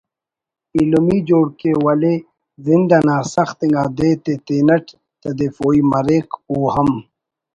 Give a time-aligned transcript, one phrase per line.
[0.75, 2.13] ایلمی جوڑ کے ولے
[2.65, 4.85] زند انا سخت انگا دے تے تینٹ
[5.23, 6.89] تدیفوئی مریک او ہم